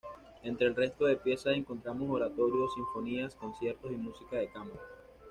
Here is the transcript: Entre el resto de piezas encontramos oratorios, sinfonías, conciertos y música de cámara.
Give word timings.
Entre 0.41 0.65
el 0.65 0.75
resto 0.75 1.05
de 1.05 1.15
piezas 1.15 1.55
encontramos 1.55 2.09
oratorios, 2.09 2.73
sinfonías, 2.73 3.35
conciertos 3.35 3.91
y 3.91 3.95
música 3.97 4.37
de 4.37 4.49
cámara. 4.49 4.81